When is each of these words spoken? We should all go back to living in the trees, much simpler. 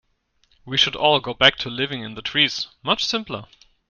We 0.65 0.77
should 0.79 0.95
all 0.95 1.19
go 1.19 1.35
back 1.35 1.57
to 1.59 1.69
living 1.69 2.01
in 2.01 2.15
the 2.15 2.23
trees, 2.23 2.69
much 2.81 3.05
simpler. 3.05 3.45